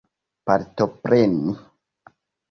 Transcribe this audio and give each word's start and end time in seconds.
partopreni 0.45 1.53